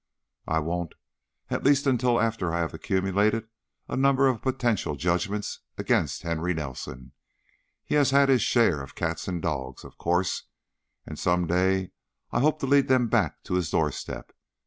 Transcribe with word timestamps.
"I 0.47 0.57
won't, 0.57 0.95
at 1.51 1.63
least 1.63 1.85
until 1.85 2.19
after 2.19 2.51
I 2.51 2.57
have 2.61 2.73
accumulated 2.73 3.47
a 3.87 3.95
number 3.95 4.27
of 4.29 4.41
potential 4.41 4.95
judgments 4.95 5.59
against 5.77 6.23
Henry 6.23 6.55
Nelson. 6.55 7.11
He 7.85 7.93
has 7.93 8.09
had 8.09 8.27
his 8.27 8.41
share 8.41 8.81
of 8.81 8.95
cats 8.95 9.27
and 9.27 9.43
dogs, 9.43 9.83
of 9.83 9.99
course, 9.99 10.45
and 11.05 11.19
some 11.19 11.45
day 11.45 11.91
I 12.31 12.39
hope 12.39 12.57
to 12.61 12.65
lead 12.65 12.87
them 12.87 13.09
back 13.09 13.43
to 13.43 13.53
his 13.53 13.69
doorstep. 13.69 14.31